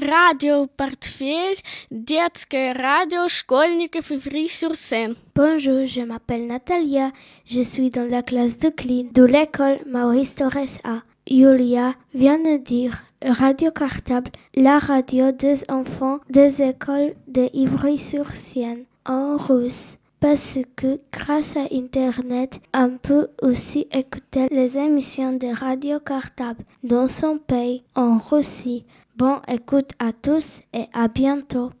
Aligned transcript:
Radio 0.00 0.68
Portefeuille, 0.76 1.56
детское 1.90 2.72
радио 2.72 3.28
школьников 3.28 4.12
Ivry-sur-Seine. 4.12 5.16
Bonjour, 5.34 5.86
je 5.86 6.02
m'appelle 6.02 6.46
Natalia. 6.46 7.10
Je 7.46 7.62
suis 7.62 7.90
dans 7.90 8.08
la 8.08 8.22
classe 8.22 8.58
de 8.58 8.68
clean 8.68 9.08
de 9.12 9.24
l'école 9.24 9.80
Maurice 9.86 10.36
Torres 10.36 10.78
A. 10.84 11.02
Julia 11.26 11.94
vient 12.14 12.38
de 12.38 12.58
dire 12.58 13.02
Radio 13.24 13.72
Cartable, 13.72 14.30
la 14.54 14.78
radio 14.78 15.32
des 15.32 15.68
enfants 15.68 16.20
des 16.30 16.62
écoles 16.62 17.14
de 17.26 17.48
Ivry-sur-Seine 17.52 18.84
en 19.04 19.36
russe. 19.36 19.96
Parce 20.20 20.58
que 20.76 21.00
grâce 21.12 21.56
à 21.56 21.66
Internet, 21.72 22.60
on 22.74 22.98
peut 23.00 23.28
aussi 23.40 23.86
écouter 23.92 24.48
les 24.50 24.76
émissions 24.76 25.32
de 25.32 25.48
Radio 25.48 25.98
Cartable 26.00 26.64
dans 26.82 27.08
son 27.08 27.38
pays 27.38 27.84
en 27.94 28.18
Russie. 28.18 28.84
Bon 29.15 29.41
écoute 29.47 29.91
à 29.99 30.11
tous 30.11 30.61
et 30.73 30.87
à 30.91 31.07
bientôt. 31.07 31.73